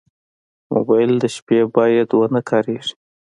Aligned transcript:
موبایل 0.73 1.11
د 1.19 1.25
شپې 1.35 1.59
باید 1.75 2.09
ونه 2.13 2.41
کارېږي. 2.49 2.93